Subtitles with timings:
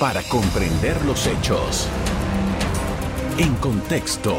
[0.00, 1.86] para comprender los hechos.
[3.36, 4.34] En contexto.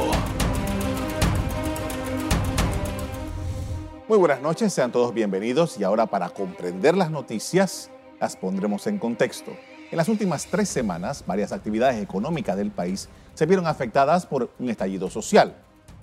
[4.07, 8.97] Muy buenas noches, sean todos bienvenidos y ahora para comprender las noticias las pondremos en
[8.97, 9.51] contexto.
[9.91, 14.67] En las últimas tres semanas, varias actividades económicas del país se vieron afectadas por un
[14.71, 15.55] estallido social,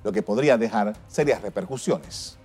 [0.04, 2.38] lo que podría dejar serias repercusiones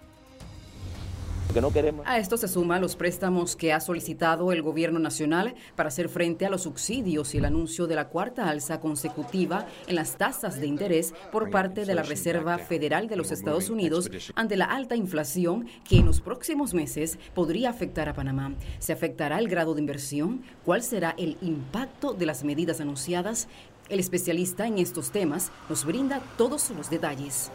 [1.61, 2.05] no queremos.
[2.07, 6.45] A esto se suman los préstamos que ha solicitado el gobierno nacional para hacer frente
[6.45, 10.67] a los subsidios y el anuncio de la cuarta alza consecutiva en las tasas de
[10.67, 15.67] interés por parte de la Reserva Federal de los Estados Unidos ante la alta inflación
[15.87, 18.53] que en los próximos meses podría afectar a Panamá.
[18.79, 20.43] ¿Se afectará el grado de inversión?
[20.65, 23.47] ¿Cuál será el impacto de las medidas anunciadas?
[23.89, 27.51] El especialista en estos temas nos brinda todos los detalles.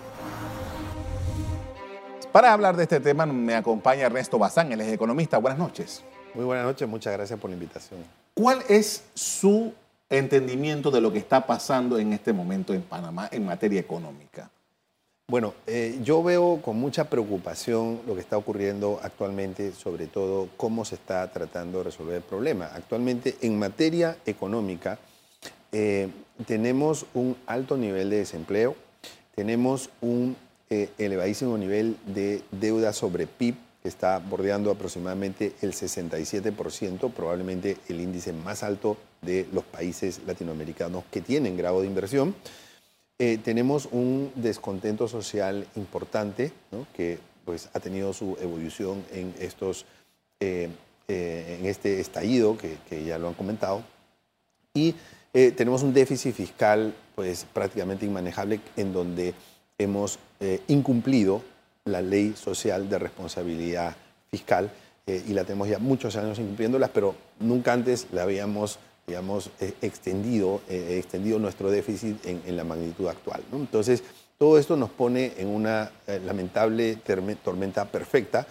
[2.33, 5.39] Para hablar de este tema me acompaña Ernesto Bazán, él es economista.
[5.39, 6.05] Buenas noches.
[6.35, 8.01] Muy buenas noches, muchas gracias por la invitación.
[8.35, 9.73] ¿Cuál es su
[10.11, 14.51] entendimiento de lo que está pasando en este momento en Panamá en materia económica?
[15.27, 20.85] Bueno, eh, yo veo con mucha preocupación lo que está ocurriendo actualmente, sobre todo cómo
[20.85, 22.70] se está tratando de resolver el problema.
[22.75, 24.98] Actualmente, en materia económica,
[25.73, 26.09] eh,
[26.47, 28.75] tenemos un alto nivel de desempleo,
[29.35, 30.37] tenemos un
[30.70, 38.02] eh, elevadísimo nivel de deuda sobre PIB, que está bordeando aproximadamente el 67%, probablemente el
[38.02, 42.34] índice más alto de los países latinoamericanos que tienen grado de inversión.
[43.19, 46.52] Eh, tenemos un descontento social importante,
[46.94, 49.86] que pues, ha tenido su evolución en, estos,
[50.39, 50.69] eh,
[51.08, 53.83] en este estallido que, que, ya lo han comentado.
[54.74, 54.94] Y
[55.33, 59.34] tenemos un déficit fiscal pues, prácticamente inmanejable en donde
[59.79, 61.43] hemos eh, incumplido
[61.84, 63.97] la ley social de responsabilidad
[64.31, 64.70] fiscal
[65.07, 69.73] eh, y la tenemos ya muchos años incumpliéndolas, pero nunca antes la habíamos digamos, eh,
[69.81, 73.41] extendido, extendido nuestro déficit en, la magnitud actual.
[73.55, 74.03] Entonces,
[74.37, 75.91] todo esto nos pone en una
[76.27, 76.97] lamentable
[77.42, 78.47] tormenta perfecta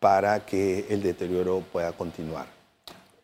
[0.00, 2.46] para que el deterioro pueda continuar.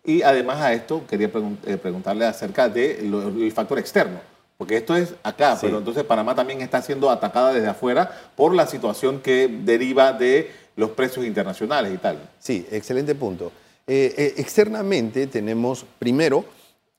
[0.04, 4.20] Y además a esto quería preguntarle acerca del factor externo
[4.58, 8.66] porque esto es acá, pero entonces Panamá también está siendo atacada desde afuera por la
[8.66, 12.18] situación que deriva de los precios internacionales y tal.
[12.40, 13.52] Sí, excelente punto.
[13.86, 16.44] Eh, eh, externamente tenemos primero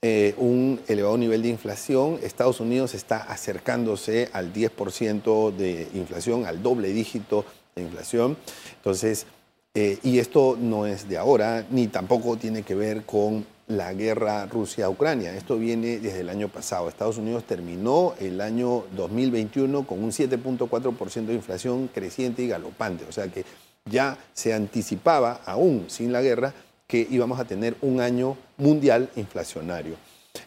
[0.02, 2.18] eh, un elevado nivel de inflación.
[2.24, 7.44] Estados Unidos está acercándose al 10% de inflación, al doble dígito
[7.76, 8.38] de inflación.
[8.78, 9.28] Entonces,
[9.76, 15.34] y esto no es de ahora, ni tampoco tiene que ver con la guerra Rusia-Ucrania.
[15.36, 16.90] Esto viene desde el año pasado.
[16.90, 23.06] Estados Unidos terminó el año 2021 con un 7.4% de inflación creciente y galopante.
[23.08, 23.46] O sea que
[23.86, 26.54] ya se anticipaba, aún sin la guerra,
[26.88, 29.96] que íbamos a tener un año mundial inflacionario.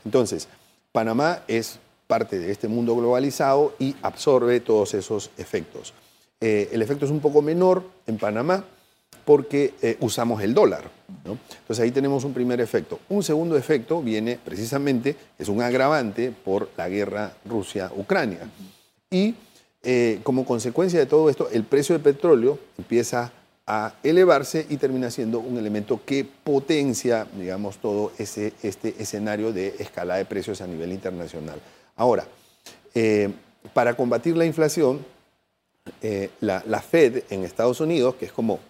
[0.04, 0.48] Entonces,
[0.90, 1.78] Panamá es
[2.08, 5.94] parte de este mundo globalizado y absorbe todos esos efectos.
[6.40, 8.64] Eh, el efecto es un poco menor en Panamá,
[9.24, 10.90] porque eh, usamos el dólar.
[11.24, 13.00] Entonces ahí tenemos un primer efecto.
[13.08, 18.40] Un segundo efecto viene precisamente, es un agravante por la guerra Rusia-Ucrania.
[19.10, 19.34] Y
[19.82, 23.32] eh, como consecuencia de todo esto, el precio del petróleo empieza
[23.66, 29.76] a elevarse y termina siendo un elemento que potencia, digamos, todo ese, este escenario de
[29.78, 31.60] escalada de precios a nivel internacional.
[31.94, 32.26] Ahora,
[32.94, 33.30] eh,
[33.72, 35.04] para combatir la inflación,
[36.40, 38.60] la, la Fed en Estados Unidos, que es como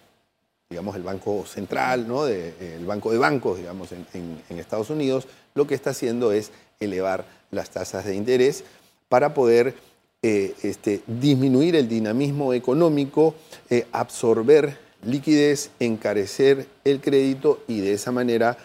[0.73, 2.27] digamos, el Banco Central, ¿no?
[2.27, 7.25] Eh, el Banco de Bancos, digamos, en, Estados Unidos, lo que está haciendo es elevar
[7.51, 8.63] las tasas de interés
[9.07, 9.75] para poder
[10.23, 13.35] eh, este, disminuir el dinamismo económico,
[13.69, 18.57] eh, absorber liquidez, encarecer el crédito y de esa manera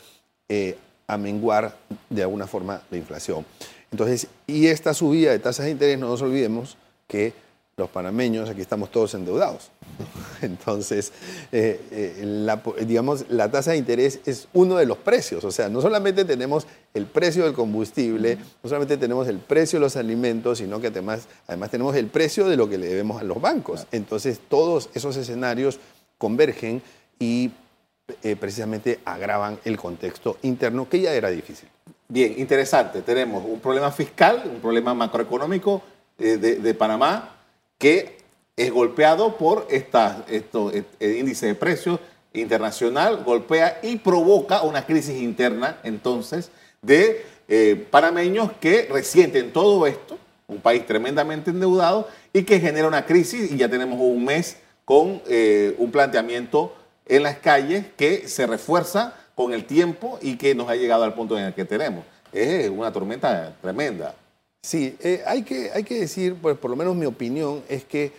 [1.06, 1.76] amenguar
[2.08, 3.44] de alguna forma la inflación.
[3.90, 7.34] Entonces, y esta subida de tasas de interés, no nos olvidemos que
[7.76, 9.70] los panameños, aquí estamos todos endeudados.
[10.42, 11.12] Entonces,
[11.52, 15.44] eh, eh, la, digamos, la tasa de interés es uno de los precios.
[15.44, 19.84] O sea, no solamente tenemos el precio del combustible, no solamente tenemos el precio de
[19.84, 23.24] los alimentos, sino que además, además tenemos el precio de lo que le debemos a
[23.24, 23.86] los bancos.
[23.92, 25.78] Entonces, todos esos escenarios
[26.18, 26.82] convergen
[27.18, 27.50] y
[28.22, 31.68] eh, precisamente agravan el contexto interno, que ya era difícil.
[32.08, 33.02] Bien, interesante.
[33.02, 35.82] Tenemos un problema fiscal, un problema macroeconómico
[36.18, 37.38] de Panamá,
[37.78, 38.17] que
[38.58, 42.00] es golpeado por esta, esto, el índice de precios
[42.32, 46.50] internacional, golpea y provoca una crisis interna entonces
[46.82, 50.18] de eh, panameños que resienten todo esto,
[50.48, 55.22] un país tremendamente endeudado y que genera una crisis y ya tenemos un mes con
[55.28, 56.74] eh, un planteamiento
[57.06, 61.14] en las calles que se refuerza con el tiempo y que nos ha llegado al
[61.14, 62.04] punto en el que tenemos.
[62.32, 64.14] Es una tormenta tremenda.
[64.62, 68.12] Sí, eh, hay, que, hay que decir, pues por lo menos mi opinión es que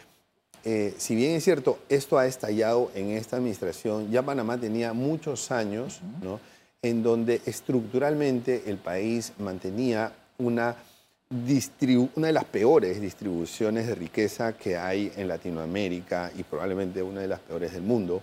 [0.64, 5.52] eh, si bien es cierto, esto ha estallado en esta administración, ya Panamá tenía muchos
[5.52, 6.40] años ¿no?
[6.82, 10.76] en donde estructuralmente el país mantenía una,
[12.16, 17.28] una de las peores distribuciones de riqueza que hay en Latinoamérica y probablemente una de
[17.28, 18.22] las peores del mundo.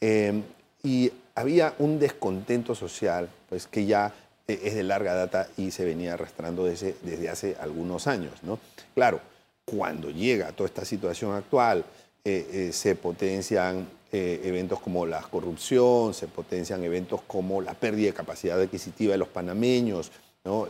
[0.00, 0.42] Eh,
[0.82, 4.12] y había un descontento social, pues que ya
[4.48, 8.32] eh, es de larga data y se venía arrastrando desde, desde hace algunos años.
[8.42, 8.58] ¿no?
[8.94, 9.20] Claro,
[9.70, 11.84] cuando llega toda esta situación actual,
[12.24, 18.12] eh, eh, se potencian eventos como la corrupción, se potencian eventos como la pérdida de
[18.12, 20.10] capacidad adquisitiva de los panameños,
[20.44, 20.66] ¿no?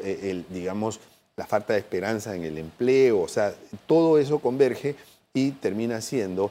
[0.50, 1.00] digamos,
[1.38, 3.54] la falta de esperanza en el empleo, o sea,
[3.86, 4.94] todo eso converge
[5.32, 6.50] y termina siendo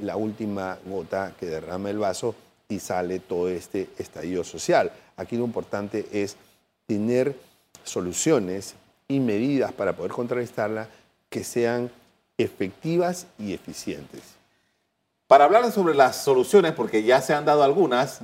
[0.00, 2.34] la última gota que derrama el vaso
[2.68, 4.90] y sale todo este estallido social.
[5.16, 6.36] Aquí lo importante es
[6.86, 7.36] tener
[7.84, 8.74] soluciones
[9.08, 10.88] y medidas para poder contrarrestarla
[11.34, 11.90] que sean
[12.38, 14.20] efectivas y eficientes.
[15.26, 18.20] Para hablar sobre las soluciones, porque ya se han dado algunas,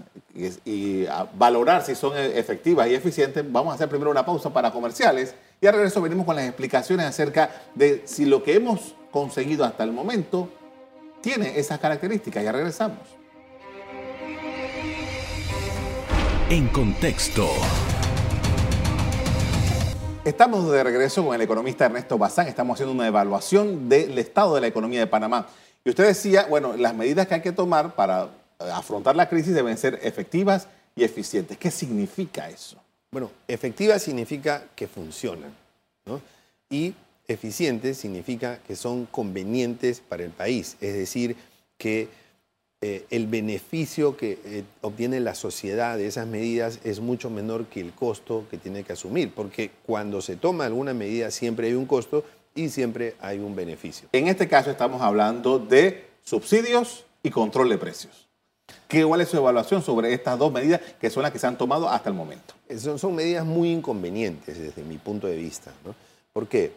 [0.65, 5.35] y, valorar si son efectivas y eficientes, vamos a hacer primero una pausa para comerciales
[5.61, 9.83] y al regreso venimos con las explicaciones acerca de si lo que hemos conseguido hasta
[9.83, 10.49] el momento
[11.21, 12.45] tiene esas características.
[12.45, 13.01] Ya regresamos.
[16.49, 17.49] En contexto.
[20.23, 22.47] Estamos de regreso con el economista Ernesto Bazán.
[22.47, 25.49] Estamos haciendo una evaluación del estado de la economía de Panamá.
[25.83, 29.55] Y usted decía, bueno, las medidas que hay que tomar para eh, afrontar la crisis
[29.55, 31.57] deben ser efectivas y eficientes.
[31.57, 32.77] ¿Qué significa eso?
[33.11, 35.55] Bueno, efectivas significa que funcionan,
[36.05, 36.21] ¿no?
[36.69, 36.95] Y
[37.27, 41.35] eficientes significa que son convenientes para el país, es decir,
[41.79, 42.09] que
[42.83, 47.79] eh, el beneficio que eh, obtiene la sociedad de esas medidas es mucho menor que
[47.79, 51.85] el costo que tiene que asumir, porque cuando se toma alguna medida siempre hay un
[51.85, 52.25] costo
[52.55, 54.09] y siempre hay un beneficio.
[54.13, 58.29] En este caso estamos hablando de subsidios y control de precios.
[58.89, 61.59] ¿Qué, ¿Cuál es su evaluación sobre estas dos medidas que son las que se han
[61.59, 62.55] tomado hasta el momento?
[62.79, 65.71] Son, son medidas muy inconvenientes desde mi punto de vista.
[65.85, 65.95] ¿no?
[66.33, 66.73] ¿Por qué?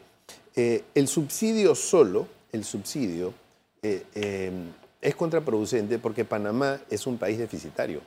[0.54, 3.34] Eh, el subsidio solo, el subsidio,
[5.04, 8.02] es contraproducente porque Panamá es un país deficitario.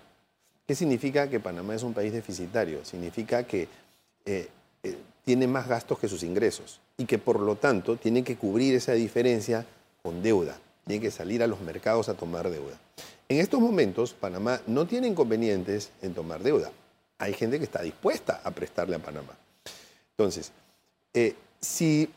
[0.66, 2.84] ¿Qué significa que Panamá es un país deficitario?
[2.84, 3.68] Significa que
[4.24, 4.48] eh,
[4.82, 8.74] eh, tiene más gastos que sus ingresos y que por lo tanto tiene que cubrir
[8.74, 9.66] esa diferencia
[10.02, 12.78] con deuda, tiene que salir a los mercados a tomar deuda.
[13.28, 16.72] En estos momentos, Panamá no tiene inconvenientes en tomar deuda.
[17.18, 19.36] Hay gente que está dispuesta a prestarle a Panamá.
[20.12, 20.50] Entonces,
[21.12, 22.08] eh, si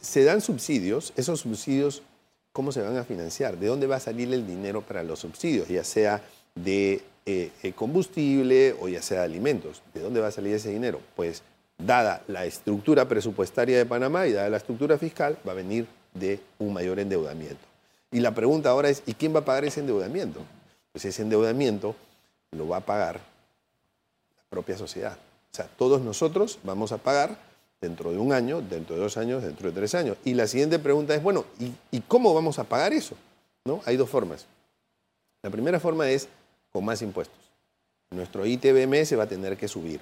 [0.00, 2.02] se dan subsidios, esos subsidios
[2.56, 5.68] cómo se van a financiar, de dónde va a salir el dinero para los subsidios,
[5.68, 6.22] ya sea
[6.54, 9.82] de eh, eh, combustible o ya sea de alimentos.
[9.92, 11.02] ¿De dónde va a salir ese dinero?
[11.14, 11.42] Pues
[11.76, 16.40] dada la estructura presupuestaria de Panamá y dada la estructura fiscal, va a venir de
[16.58, 17.60] un mayor endeudamiento.
[18.10, 20.40] Y la pregunta ahora es, ¿y quién va a pagar ese endeudamiento?
[20.92, 21.94] Pues ese endeudamiento
[22.52, 25.18] lo va a pagar la propia sociedad.
[25.52, 27.36] O sea, todos nosotros vamos a pagar
[27.80, 30.16] dentro de un año, dentro de dos años, dentro de tres años.
[30.24, 33.16] Y la siguiente pregunta es, bueno, ¿y, cómo vamos a pagar eso?
[33.64, 33.80] ¿No?
[33.84, 34.46] Hay dos formas.
[35.42, 36.28] La primera forma es
[36.72, 37.36] con más impuestos.
[38.10, 40.00] Nuestro ITBM se va a tener que subir,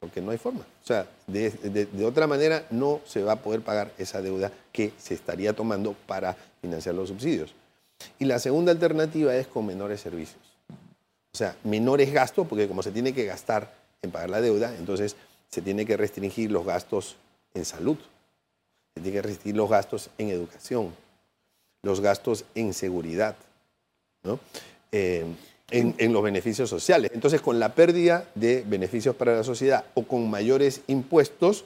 [0.00, 0.60] porque no hay forma.
[0.60, 4.92] O sea, de, de, otra manera no se va a poder pagar esa deuda que
[4.98, 7.54] se estaría tomando para financiar los subsidios.
[8.18, 10.42] Y la segunda alternativa es con menores servicios.
[11.32, 13.72] O sea, menores gastos, porque como se tiene que gastar
[14.02, 15.16] en pagar la deuda, entonces
[15.48, 17.16] se tiene que restringir los gastos
[17.54, 17.96] en salud,
[18.94, 20.94] se tiene que restringir los gastos en educación,
[21.82, 23.36] los gastos en seguridad,
[24.22, 24.38] ¿no?
[24.92, 25.24] Eh,
[25.70, 27.10] en, los beneficios sociales.
[27.14, 31.64] Entonces, con la pérdida de beneficios para la sociedad o con mayores impuestos,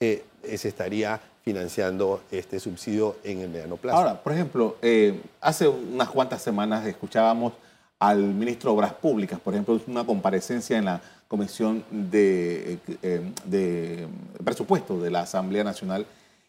[0.00, 0.24] eh,
[0.56, 3.98] se estaría financiando este subsidio en el mediano plazo.
[3.98, 7.52] Ahora, por ejemplo, eh, hace unas cuantas semanas escuchábamos
[7.98, 11.00] al ministro de Obras Públicas, por ejemplo, una comparecencia en la
[11.32, 14.06] Comisión de, eh, de
[14.44, 16.04] Presupuesto de la Asamblea Nacional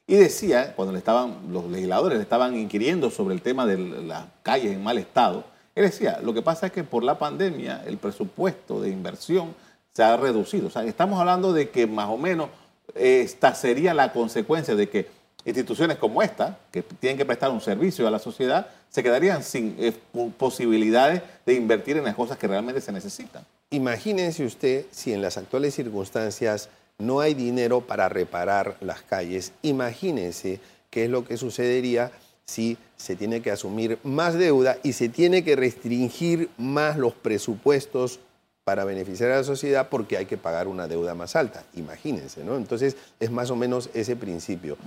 [0.05, 4.25] y decía, cuando le estaban, los legisladores le estaban inquiriendo sobre el tema de las
[4.41, 7.95] calles en mal estado, él decía, lo que pasa es que por la pandemia el
[7.95, 9.55] presupuesto de inversión
[9.93, 10.67] se ha reducido.
[10.67, 12.49] O sea, estamos hablando de que más o menos
[12.93, 15.07] esta sería la consecuencia de que
[15.45, 19.77] instituciones como esta, que tienen que prestar un servicio a la sociedad, se quedarían sin
[19.79, 19.93] eh,
[20.37, 23.45] posibilidades de invertir en las cosas que realmente se necesitan.
[23.73, 29.51] Imagínense usted si en las actuales circunstancias no hay dinero para reparar las calles.
[29.63, 30.59] Imagínense
[30.91, 32.11] qué es lo que sucedería
[32.45, 38.19] si se tiene que asumir más deuda y se tiene que restringir más los presupuestos
[38.63, 41.63] para beneficiar a la sociedad porque hay que pagar una deuda más alta.
[41.73, 42.57] Imagínense, ¿no?
[42.57, 44.77] Entonces es más o menos ese principio.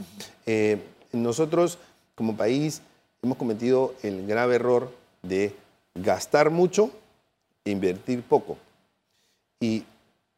[0.46, 0.78] Eh,
[1.10, 1.78] nosotros
[2.14, 2.82] como país
[3.20, 5.52] hemos cometido el grave error de
[5.96, 6.92] gastar mucho
[7.64, 8.58] e invertir poco.
[9.60, 9.84] Y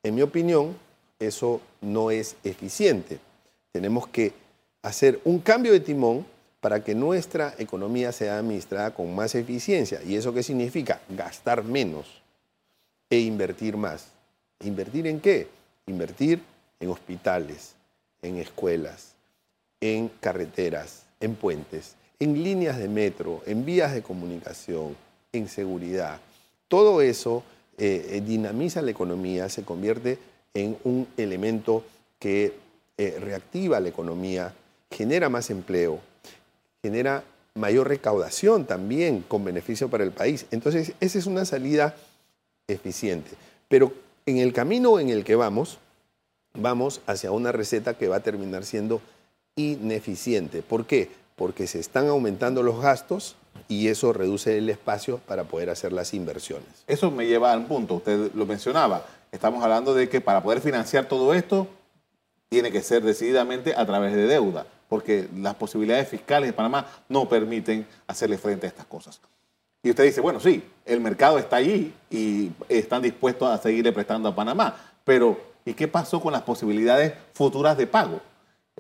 [0.02, 0.76] en mi opinión,
[1.18, 3.18] eso no es eficiente.
[3.72, 4.32] Tenemos que
[4.82, 6.24] hacer un cambio de timón
[6.60, 10.00] para que nuestra economía sea administrada con más eficiencia.
[10.02, 11.00] ¿Y eso qué significa?
[11.08, 12.22] Gastar menos
[13.10, 14.08] e invertir más.
[14.60, 15.48] ¿Invertir en qué?
[15.86, 16.42] Invertir
[16.80, 17.74] en hospitales,
[18.22, 19.14] en escuelas,
[19.80, 24.96] en carreteras, en puentes, en líneas de metro, en vías de comunicación,
[25.32, 26.20] en seguridad.
[26.66, 27.42] Todo eso
[27.78, 30.18] eh, eh, dinamiza la economía, se convierte
[30.52, 31.84] en un elemento
[32.18, 32.54] que
[32.96, 34.52] eh, reactiva la economía,
[34.90, 36.00] genera más empleo,
[36.82, 37.22] genera
[37.54, 40.46] mayor recaudación también con beneficio para el país.
[40.50, 41.94] Entonces, esa es una salida
[42.66, 43.30] eficiente.
[43.68, 43.92] Pero
[44.26, 45.78] en el camino en el que vamos,
[46.54, 49.00] vamos hacia una receta que va a terminar siendo
[49.54, 50.62] ineficiente.
[50.62, 51.10] ¿Por qué?
[51.36, 53.36] Porque se están aumentando los gastos
[53.68, 56.68] y eso reduce el espacio para poder hacer las inversiones.
[56.86, 60.60] Eso me lleva a un punto, usted lo mencionaba, estamos hablando de que para poder
[60.60, 61.66] financiar todo esto
[62.48, 67.28] tiene que ser decididamente a través de deuda, porque las posibilidades fiscales de Panamá no
[67.28, 69.20] permiten hacerle frente a estas cosas.
[69.82, 74.28] Y usted dice, bueno, sí, el mercado está allí y están dispuestos a seguirle prestando
[74.28, 78.20] a Panamá, pero ¿y qué pasó con las posibilidades futuras de pago?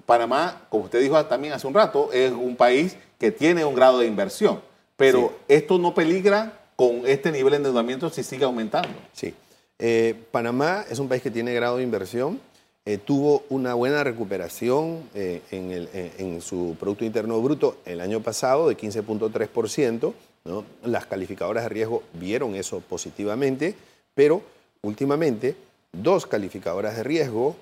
[0.06, 3.98] Panamá, como usted dijo también hace un rato, es un país que tiene un grado
[3.98, 4.60] de inversión,
[4.96, 8.88] pero esto no peligra con este nivel de endeudamiento si sigue aumentando.
[9.12, 9.34] Sí.
[9.78, 12.40] Eh, Panamá es un país que tiene grado de inversión,
[12.84, 18.68] eh, tuvo una buena recuperación eh, en, en, su Producto Interno Bruto el año pasado
[18.68, 20.14] de 15.3%.
[20.44, 20.64] ¿no?
[20.84, 23.74] Las calificadoras de riesgo vieron eso positivamente,
[24.14, 24.40] pero
[24.82, 25.54] últimamente
[25.92, 27.56] dos calificadoras de riesgo,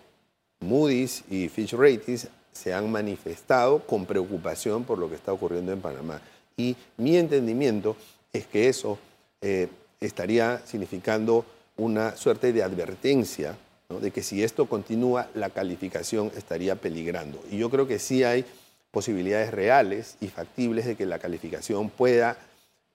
[0.60, 5.80] Moody's y Fitch Ratings, se han manifestado con preocupación por lo que está ocurriendo en
[5.80, 6.20] Panamá.
[6.56, 7.96] Y mi entendimiento
[8.32, 8.98] es que eso
[9.42, 9.68] eh,
[10.00, 11.44] estaría significando
[11.76, 13.56] una suerte de advertencia
[13.88, 17.42] de que si esto continúa, la calificación estaría peligrando.
[17.50, 18.44] Y yo creo que sí hay
[18.90, 22.36] posibilidades reales y factibles de que la calificación pueda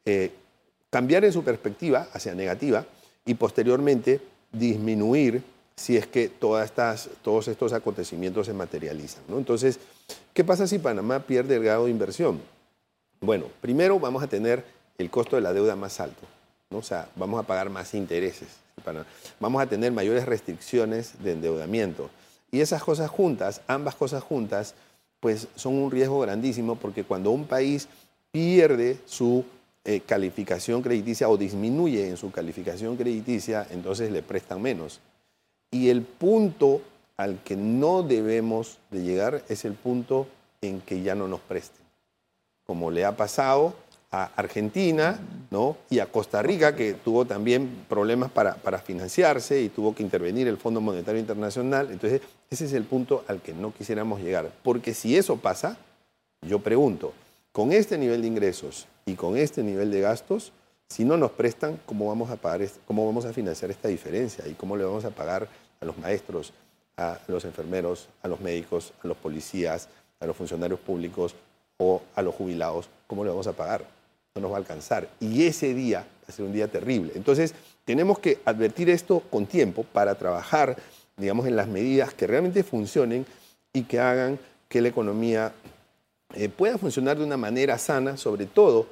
[0.05, 0.31] eh,
[0.89, 2.85] cambiar en su perspectiva hacia negativa
[3.25, 4.19] y posteriormente
[4.51, 5.43] disminuir
[5.75, 9.23] si es que todas estas, todos estos acontecimientos se materializan.
[9.27, 9.37] ¿no?
[9.37, 9.79] Entonces,
[10.33, 12.41] ¿qué pasa si Panamá pierde el grado de inversión?
[13.19, 14.63] Bueno, primero vamos a tener
[14.97, 16.21] el costo de la deuda más alto,
[16.69, 16.79] ¿no?
[16.79, 18.47] o sea, vamos a pagar más intereses,
[19.39, 22.09] vamos a tener mayores restricciones de endeudamiento.
[22.51, 24.75] Y esas cosas juntas, ambas cosas juntas,
[25.19, 27.87] pues son un riesgo grandísimo porque cuando un país
[28.31, 29.45] pierde su
[29.85, 34.99] eh, calificación crediticia o disminuye en su calificación crediticia, entonces le prestan menos.
[35.71, 36.81] Y el punto
[37.17, 40.27] al que no debemos de llegar es el punto
[40.61, 41.81] en que ya no nos presten,
[42.65, 43.73] como le ha pasado
[44.11, 45.77] a Argentina ¿no?
[45.89, 50.47] y a Costa Rica, que tuvo también problemas para, para financiarse y tuvo que intervenir
[50.47, 51.89] el Fondo Monetario Internacional.
[51.91, 54.51] Entonces, ese es el punto al que no quisiéramos llegar.
[54.63, 55.77] Porque si eso pasa,
[56.45, 57.13] yo pregunto,
[57.53, 60.51] con este nivel de ingresos y con este nivel de gastos,
[60.89, 64.55] si no nos prestan, ¿cómo vamos a pagar, cómo vamos a financiar esta diferencia y
[64.55, 65.47] cómo le vamos a pagar
[65.81, 66.53] a los maestros,
[66.97, 71.35] a los enfermeros, a los médicos, a los policías, a los funcionarios públicos
[71.77, 72.87] o a los jubilados?
[73.07, 73.85] ¿Cómo le vamos a pagar?
[74.35, 75.09] No nos va a alcanzar.
[75.19, 77.11] Y ese día va a ser un día terrible.
[77.15, 80.77] Entonces, tenemos que advertir esto con tiempo para trabajar,
[81.17, 83.25] digamos, en las medidas que realmente funcionen
[83.73, 85.51] y que hagan que la economía
[86.33, 88.87] eh, pueda funcionar de una manera sana, sobre todo,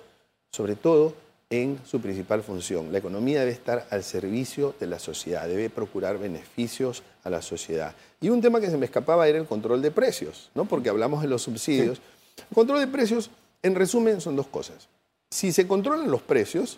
[0.51, 1.13] sobre todo
[1.50, 2.91] en su principal función.
[2.91, 7.96] La economía debe estar al servicio de la sociedad, debe procurar beneficios a la sociedad.
[8.22, 10.65] Y un tema que se me escapaba era el control de precios, ¿no?
[10.65, 12.00] porque hablamos de los subsidios.
[12.38, 13.32] El control de precios,
[13.63, 14.88] en resumen, son dos cosas.
[15.32, 16.77] Si se controlan los precios,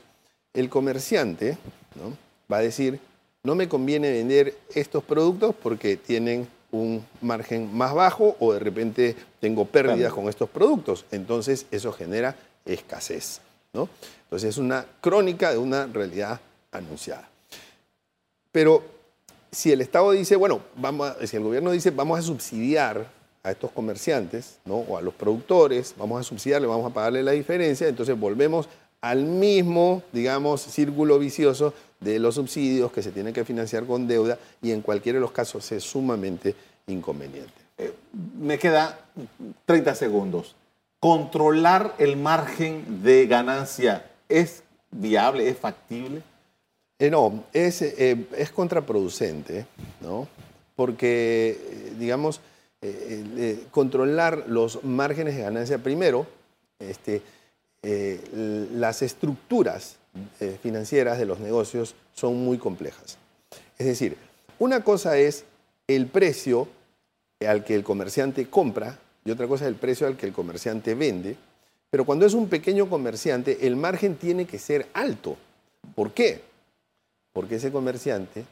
[0.53, 1.57] el comerciante
[2.51, 2.99] va a decir,
[3.43, 9.15] no me conviene vender estos productos porque tienen un margen más bajo o de repente
[9.39, 11.05] tengo pérdidas con estos productos.
[11.11, 12.35] Entonces eso genera
[12.65, 13.41] escasez.
[13.73, 16.39] Entonces es una crónica de una realidad
[16.71, 17.29] anunciada.
[18.51, 18.83] Pero
[19.51, 20.61] si el Estado dice, bueno,
[21.25, 23.07] si el gobierno dice, vamos a subsidiar
[23.43, 24.75] a estos comerciantes ¿no?
[24.75, 28.67] o a los productores, vamos a subsidiarle, vamos a pagarle la diferencia, entonces volvemos
[29.01, 34.37] al mismo, digamos, círculo vicioso de los subsidios que se tienen que financiar con deuda
[34.61, 36.55] y en cualquiera de los casos es sumamente
[36.87, 37.53] inconveniente.
[37.77, 37.93] Eh,
[38.39, 38.99] me queda
[39.65, 40.55] 30 segundos.
[41.01, 46.21] ¿Controlar el margen de ganancia es viable, es factible?
[47.09, 49.65] no, es, es contraproducente,
[50.01, 50.27] ¿no?
[50.75, 51.57] Porque,
[51.97, 52.39] digamos,
[53.71, 56.27] controlar los márgenes de ganancia primero,
[56.77, 57.23] este,
[57.81, 59.97] las estructuras
[60.61, 63.17] financieras de los negocios son muy complejas.
[63.79, 64.17] Es decir,
[64.59, 65.45] una cosa es
[65.87, 66.67] el precio
[67.47, 70.95] al que el comerciante compra y otra cosa es el precio al que el comerciante
[70.95, 71.35] vende.
[71.89, 75.37] Pero cuando es un pequeño comerciante, el margen tiene que ser alto.
[75.95, 76.41] ¿Por qué?
[77.33, 78.45] Porque ese comerciante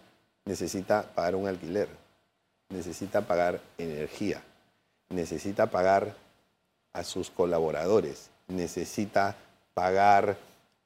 [0.46, 1.88] necesita pagar un alquiler,
[2.70, 4.42] necesita pagar energía,
[5.10, 6.16] necesita pagar
[6.94, 9.36] a sus colaboradores, necesita
[9.74, 10.38] pagar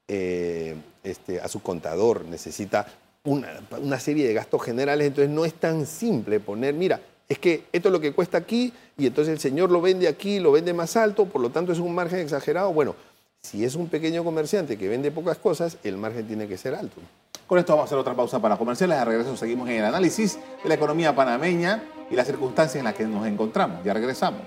[0.07, 2.87] eh, este, a su contador, necesita
[3.23, 6.99] una, serie de gastos generales, entonces no es tan simple poner, mira,
[7.33, 10.39] es que esto es lo que cuesta aquí y entonces el señor lo vende aquí,
[10.39, 12.71] lo vende más alto, por lo tanto es un margen exagerado.
[12.73, 12.95] Bueno,
[13.41, 17.01] si es un pequeño comerciante que vende pocas cosas, el margen tiene que ser alto.
[17.47, 18.97] Con esto vamos a hacer otra pausa para comerciales.
[18.97, 22.93] A regreso seguimos en el análisis de la economía panameña y las circunstancias en las
[22.93, 23.83] que nos encontramos.
[23.83, 24.41] Ya regresamos.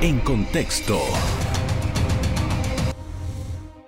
[0.00, 0.98] En contexto.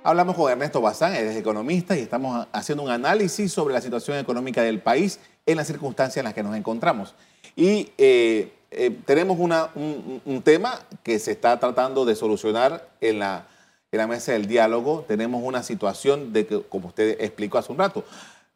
[0.06, 4.16] Hablamos con Ernesto Bazán, él es economista y estamos haciendo un análisis sobre la situación
[4.18, 7.16] económica del país en las circunstancias en las que nos encontramos.
[7.56, 13.48] Y eh, eh, tenemos un, tema que se está tratando de solucionar en la,
[13.90, 15.04] en la mesa del diálogo.
[15.08, 18.04] Tenemos una situación de que, como usted explicó hace un rato,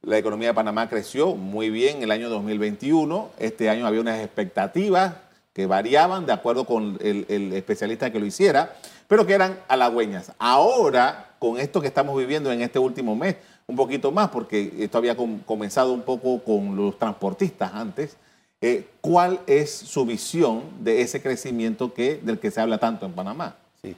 [0.02, 3.28] la economía de Panamá creció muy bien en el año 2021.
[3.40, 5.14] Este año había unas expectativas
[5.52, 8.76] que variaban de acuerdo con el, el especialista que lo hiciera,
[9.10, 10.30] pero que eran halagüeñas.
[10.38, 13.34] Ahora con esto que estamos viviendo en este último mes,
[13.66, 18.16] un poquito más, porque esto había comenzado un poco con los transportistas antes.
[18.60, 23.12] Eh, ¿Cuál es su visión de ese crecimiento que, del que se habla tanto en
[23.12, 23.56] Panamá?
[23.82, 23.96] Sí.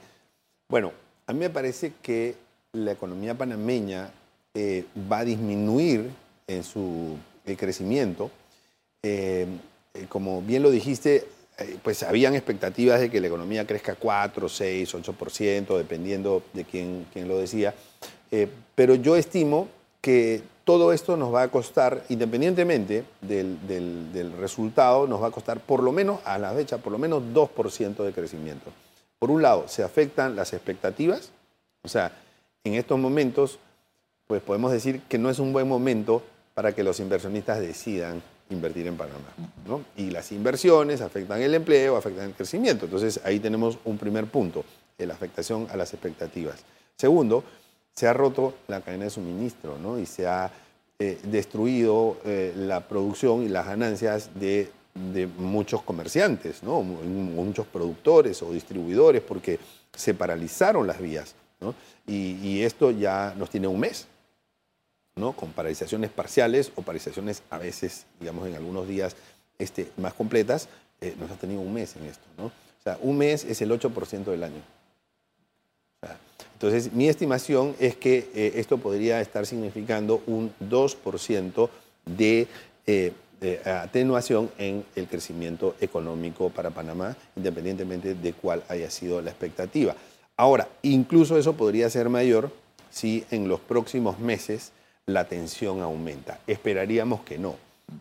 [0.67, 0.91] Bueno,
[1.27, 2.35] a mí me parece que
[2.71, 4.09] la economía panameña
[4.55, 6.09] eh, va a disminuir
[6.47, 7.17] en su
[7.55, 8.31] crecimiento.
[9.03, 9.45] Eh,
[10.09, 11.27] como bien lo dijiste,
[11.83, 17.27] pues habían expectativas de que la economía crezca 4, 6, 8%, dependiendo de quién, quién
[17.27, 17.73] lo decía.
[18.31, 19.67] Eh, pero yo estimo
[20.01, 25.59] que todo esto nos va a costar, independientemente del, del, resultado, nos va a costar
[25.59, 28.71] por lo menos, a la fecha, por lo menos 2% de crecimiento.
[29.19, 31.31] Por un lado, se afectan las expectativas,
[31.83, 32.11] o sea,
[32.63, 33.59] en estos momentos,
[34.25, 38.21] pues podemos decir que no es un buen momento para que los inversionistas decidan
[38.53, 39.33] invertir en Panamá.
[39.97, 42.85] Y las inversiones afectan el empleo, afectan el crecimiento.
[42.85, 44.63] Entonces ahí tenemos un primer punto,
[44.97, 46.63] la afectación a las expectativas.
[46.95, 47.43] Segundo,
[47.93, 49.99] se ha roto la cadena de suministro ¿no?
[49.99, 50.51] y se ha
[50.99, 54.69] eh, destruido eh, la producción y las ganancias de,
[55.39, 56.83] muchos comerciantes, ¿no?
[56.83, 59.59] muchos productores o distribuidores, porque
[59.91, 61.33] se paralizaron las vías.
[62.05, 64.07] Y, y esto ya nos tiene un mes.
[65.15, 69.15] Con paralizaciones parciales o paralizaciones a veces, digamos, en algunos días
[69.59, 70.67] este, más completas,
[70.99, 72.25] eh, nos ha tenido un mes en esto.
[72.37, 72.45] ¿no?
[72.45, 74.61] O sea, un mes es el 8% del año.
[76.53, 81.69] entonces, mi estimación es que eh, esto podría estar significando un 2%
[82.05, 82.47] de,
[82.87, 89.29] eh, de atenuación en el crecimiento económico para Panamá, independientemente de cuál haya sido la
[89.29, 89.95] expectativa.
[90.35, 92.51] Ahora, incluso eso podría ser mayor
[92.89, 94.71] si en los próximos meses
[95.05, 96.39] la tensión aumenta.
[96.47, 97.55] Esperaríamos que no.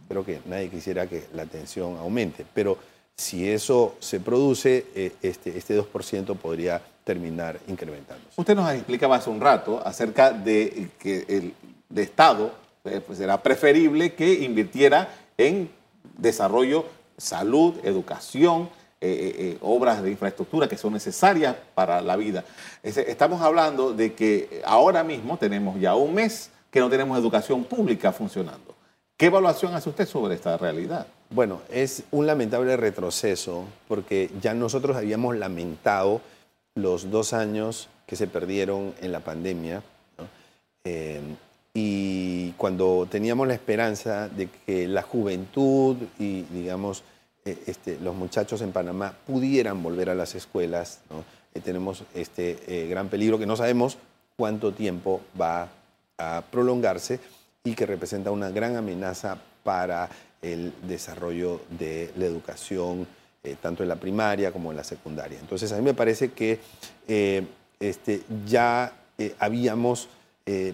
[0.08, 2.78] Creo que nadie quisiera que la tensión aumente, pero
[3.16, 8.24] si eso se produce, eh, este, este 2% podría terminar incrementando.
[8.36, 11.54] Usted nos explicaba hace un rato acerca de que el
[12.00, 12.52] Estado
[12.84, 15.70] eh, pues será preferible que invirtiera en
[16.16, 16.86] desarrollo,
[17.16, 18.70] salud, educación,
[19.04, 22.44] eh, obras de infraestructura que son necesarias para la vida.
[22.84, 28.12] Estamos hablando de que ahora mismo tenemos ya un mes que no tenemos educación pública
[28.12, 28.74] funcionando.
[29.16, 31.06] ¿Qué evaluación hace usted sobre esta realidad?
[31.30, 36.22] Bueno, es un lamentable retroceso porque ya nosotros habíamos lamentado
[36.74, 39.82] los dos años que se perdieron en la pandemia
[40.84, 41.20] eh,
[41.74, 47.04] y cuando teníamos la esperanza de que la juventud y, digamos,
[47.44, 51.00] eh, este, los muchachos en Panamá pudieran volver a las escuelas,
[51.54, 53.98] eh, tenemos este gran peligro que no sabemos
[54.36, 55.68] cuánto tiempo va a
[56.18, 57.20] a prolongarse
[57.64, 60.08] y que representa una gran amenaza para
[60.40, 63.06] el desarrollo de la educación,
[63.44, 65.38] eh, tanto en la primaria como en la secundaria.
[65.38, 66.58] Entonces, a mí me parece que
[67.06, 67.46] eh,
[67.78, 70.08] este, ya eh, habíamos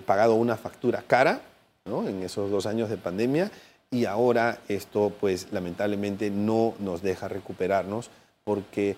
[0.07, 1.43] pagado una factura cara
[1.85, 3.51] en esos dos años de pandemia
[3.91, 8.09] y ahora esto, pues, lamentablemente no nos deja recuperarnos
[8.45, 8.97] porque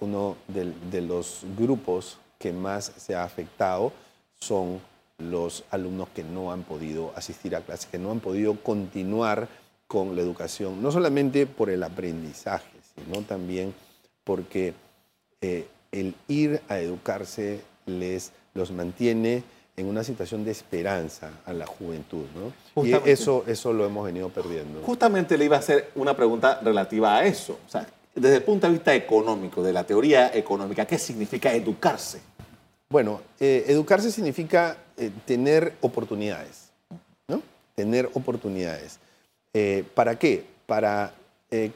[0.00, 3.92] uno de los grupos que más se ha afectado
[4.40, 4.80] son
[5.18, 9.48] los alumnos que no han podido asistir a clases, que no han podido continuar
[9.86, 13.74] con la educación, no solamente por el aprendizaje, sino también
[14.24, 14.74] porque
[15.40, 19.42] eh, el ir a educarse les los mantiene
[19.76, 22.24] en una situación de esperanza a la juventud.
[22.34, 22.84] ¿no?
[22.84, 24.80] Y eso, eso lo hemos venido perdiendo.
[24.82, 27.58] Justamente le iba a hacer una pregunta relativa a eso.
[27.66, 32.20] O sea, desde el punto de vista económico, de la teoría económica, ¿qué significa educarse?
[32.88, 36.70] Bueno, eh, educarse significa eh, tener oportunidades,
[37.28, 37.42] ¿no?
[37.74, 38.98] Tener oportunidades.
[39.52, 40.44] Eh, ¿Para qué?
[40.66, 41.14] Para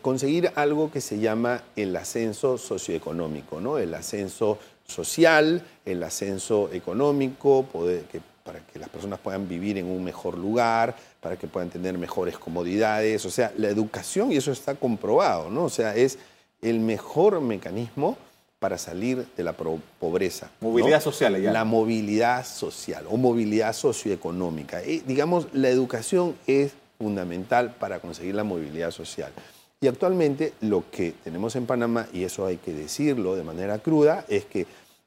[0.02, 3.78] conseguir algo que se llama el ascenso socioeconómico, ¿no?
[3.78, 9.86] El ascenso social, el ascenso económico, poder, que, para que las personas puedan vivir en
[9.86, 13.24] un mejor lugar, para que puedan tener mejores comodidades.
[13.26, 15.64] O sea, la educación, y eso está comprobado, ¿no?
[15.64, 16.18] O sea, es
[16.62, 18.16] el mejor mecanismo
[18.58, 20.50] para salir de la pobreza.
[20.60, 21.52] Movilidad social, ya.
[21.52, 24.84] La movilidad social o movilidad socioeconómica.
[24.84, 29.32] Y, digamos, la educación es fundamental para conseguir la movilidad social.
[29.80, 34.24] Y actualmente lo que tenemos en Panamá, y eso hay que decirlo de manera cruda,
[34.28, 34.66] es que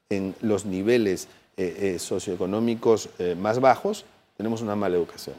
[0.09, 4.05] en los niveles eh, eh, socioeconómicos eh, más bajos
[4.37, 5.35] tenemos una mala educación.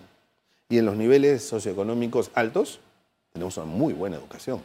[0.68, 2.80] Y en los niveles socioeconómicos altos
[3.32, 4.62] tenemos una muy buena educación.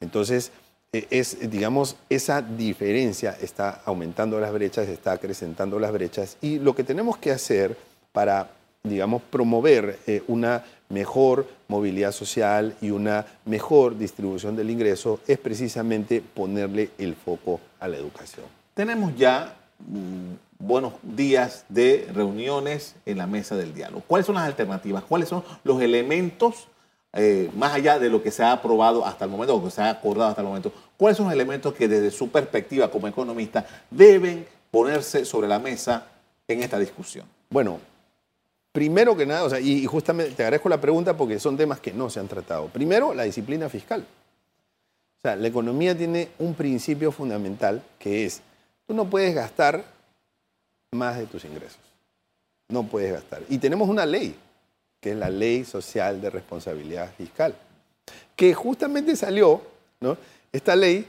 [0.00, 0.52] Entonces,
[0.92, 6.82] es, digamos, esa diferencia está aumentando las brechas, está acrecentando las brechas y lo que
[6.82, 7.76] tenemos que hacer
[8.12, 8.50] para,
[8.82, 16.20] digamos, promover eh, una mejor movilidad social y una mejor distribución del ingreso es precisamente
[16.20, 18.46] ponerle el foco a la educación.
[18.74, 24.02] Tenemos ya mm, buenos días de reuniones en la mesa del diálogo.
[24.08, 25.04] ¿Cuáles son las alternativas?
[25.04, 26.66] ¿Cuáles son los elementos
[27.12, 29.82] eh, más allá de lo que se ha aprobado hasta el momento o que se
[29.82, 33.66] ha acordado hasta el momento, ¿cuáles son los elementos que desde su perspectiva como economista
[33.90, 36.06] deben ponerse sobre la mesa
[36.46, 37.26] en esta discusión?
[37.48, 37.80] Bueno,
[38.70, 42.20] primero que nada, y, justamente te agradezco la pregunta porque son temas que no se
[42.20, 42.68] han tratado.
[42.68, 44.06] Primero, la disciplina fiscal.
[45.18, 48.40] O sea, la economía tiene un principio fundamental que es,
[48.86, 49.84] tú no puedes gastar
[50.92, 51.80] más de tus ingresos.
[52.68, 53.42] No puedes gastar.
[53.48, 54.34] Y tenemos una ley
[55.00, 57.54] que es la Ley Social de Responsabilidad Fiscal,
[58.36, 59.62] que justamente salió,
[60.00, 60.16] ¿no?
[60.52, 61.06] esta ley,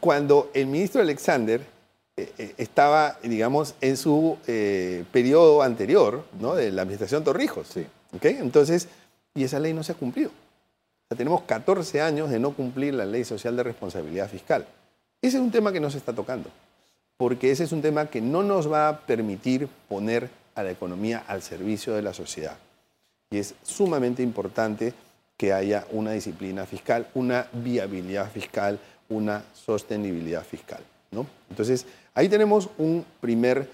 [0.00, 1.60] cuando el ministro Alexander
[2.16, 6.54] eh, eh, estaba, digamos, en su eh, periodo anterior, ¿no?
[6.54, 7.68] de la administración Torrijos.
[7.68, 7.86] Sí.
[8.22, 8.88] Entonces,
[9.34, 10.30] y esa ley no se ha cumplido.
[11.16, 14.66] tenemos 14 años de no cumplir la Ley Social de Responsabilidad Fiscal.
[15.22, 16.50] Ese es un tema que no se está tocando,
[17.16, 21.24] porque ese es un tema que no nos va a permitir poner a la economía
[21.26, 22.56] al servicio de la sociedad.
[23.30, 24.94] Y es sumamente importante
[25.36, 30.80] que haya una disciplina fiscal, una viabilidad fiscal, una sostenibilidad fiscal.
[31.10, 31.26] ¿no?
[31.48, 33.68] Entonces, ahí tenemos un primer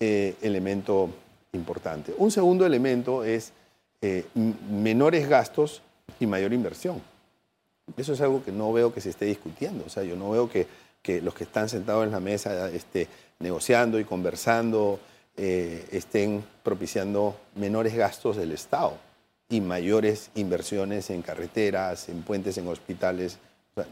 [0.00, 1.10] eh, elemento
[1.52, 2.14] importante.
[2.16, 3.52] Un segundo elemento es
[4.00, 5.82] eh, menores gastos
[6.18, 7.02] y mayor inversión.
[7.96, 9.84] Eso es algo que no veo que se esté discutiendo.
[9.86, 10.66] O sea, yo no veo que,
[11.02, 13.08] que los que están sentados en la mesa este,
[13.40, 15.00] negociando y conversando
[15.42, 18.98] eh, estén propiciando menores gastos del Estado
[19.48, 23.38] y mayores inversiones en carreteras, en puentes, en hospitales.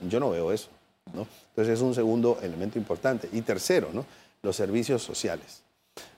[0.06, 0.68] yo no veo eso.
[1.14, 1.26] ¿no?
[1.48, 3.30] Entonces es un segundo elemento importante.
[3.32, 4.04] Y tercero, ¿no?
[4.42, 5.62] los servicios sociales.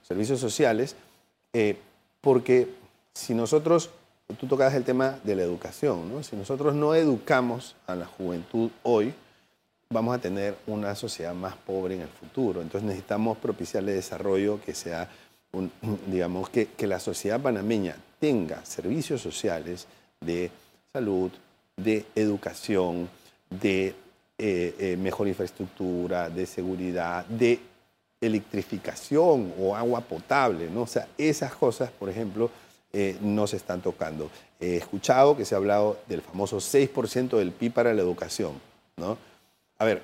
[0.03, 0.97] Servicios sociales,
[1.53, 1.77] eh,
[2.21, 2.67] porque
[3.15, 3.91] si nosotros,
[4.41, 6.25] tú tocabas el tema de la educación, ¿no?
[6.25, 9.15] si nosotros no educamos a la juventud hoy,
[9.93, 12.63] vamos a tener una sociedad más pobre en el futuro.
[12.63, 15.09] Entonces necesitamos propiciarle desarrollo que sea,
[16.07, 19.89] digamos, que, que la sociedad panameña tenga servicios sociales
[20.21, 20.53] de
[20.93, 21.33] salud,
[21.77, 23.09] de educación,
[23.49, 23.89] de
[24.39, 27.59] eh, eh, mejor infraestructura, de seguridad, de
[28.21, 30.83] electrificación o agua potable, ¿no?
[30.83, 32.49] O sea, esas cosas, por ejemplo,
[32.93, 34.31] eh, no se están tocando.
[34.61, 38.53] He escuchado que se ha hablado del famoso 6% del PIB para la educación,
[38.97, 39.19] ¿no?
[39.81, 40.03] A ver,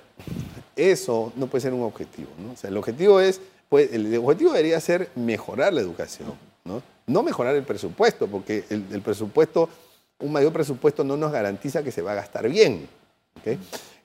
[0.75, 2.31] eso no puede ser un objetivo.
[2.39, 2.53] ¿no?
[2.53, 6.33] O sea, el objetivo es, pues, el objetivo debería ser mejorar la educación,
[6.65, 6.83] ¿no?
[7.07, 9.69] No mejorar el presupuesto, porque el, presupuesto,
[10.19, 12.89] un mayor presupuesto no nos garantiza que se va a gastar bien.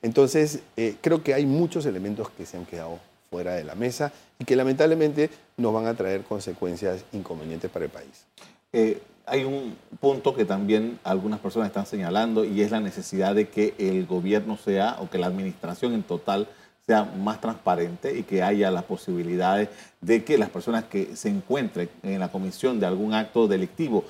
[0.02, 4.12] Entonces, eh, creo que hay muchos elementos que se han quedado fuera de la mesa
[4.38, 8.26] y que lamentablemente nos van a traer consecuencias inconvenientes para el país.
[8.74, 13.48] Eh, hay un punto que también algunas personas están señalando y es la necesidad de
[13.48, 16.48] que el gobierno sea o que la administración en total
[16.86, 19.68] sea más transparente y que haya las posibilidades
[20.00, 24.04] de que las personas que se encuentren en la comisión de algún acto delictivo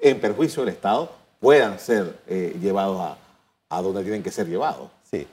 [0.00, 3.16] en perjuicio del Estado puedan ser eh, llevados
[3.70, 4.90] a, donde tienen que ser llevados.
[5.10, 5.26] Sí.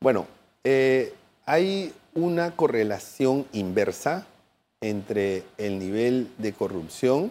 [0.00, 0.26] Bueno,
[0.64, 1.14] eh,
[1.46, 4.26] hay una correlación inversa
[4.80, 7.30] entre el nivel de corrupción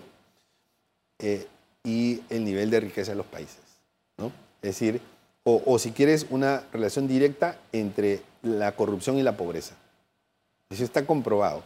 [1.21, 1.47] eh,
[1.83, 3.59] y el nivel de riqueza de los países.
[4.17, 4.31] ¿no?
[4.61, 5.01] Es decir,
[5.43, 9.75] o, si quieres, una relación directa entre la corrupción y la pobreza.
[10.69, 11.63] Eso está comprobado.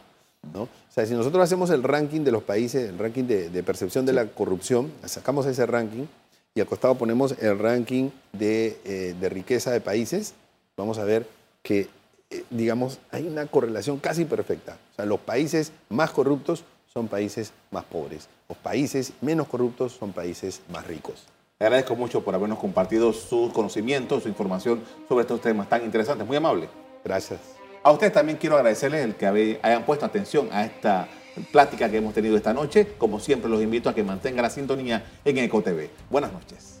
[0.54, 0.62] ¿no?
[0.62, 4.14] O sea, si nosotros hacemos el ranking de los países, el ranking de, percepción de
[4.14, 6.06] la corrupción, sacamos ese ranking
[6.54, 10.32] y al costado ponemos el ranking de, eh, de riqueza de países,
[10.74, 11.26] vamos a ver
[11.62, 11.88] que,
[12.30, 14.78] eh, digamos, hay una correlación casi perfecta.
[14.92, 16.64] O sea, los países más corruptos
[16.96, 18.26] son países más pobres.
[18.48, 21.26] Los países menos corruptos son países más ricos.
[21.60, 26.26] Le agradezco mucho por habernos compartido sus conocimientos, su información sobre estos temas tan interesantes.
[26.26, 26.70] Muy amable.
[27.04, 27.38] Gracias.
[27.82, 31.06] A ustedes también quiero agradecerles el que hayan puesto atención a esta
[31.52, 32.94] plática que hemos tenido esta noche.
[32.96, 35.90] Como siempre, los invito a que mantengan la sintonía en EcoTV.
[36.08, 36.80] Buenas noches.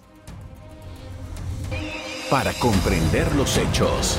[2.30, 4.18] Para comprender los hechos.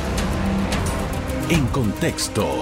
[1.49, 2.61] En contexto.